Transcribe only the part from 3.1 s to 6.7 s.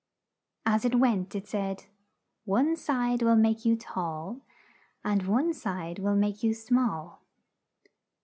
will make you tall, and one side will make you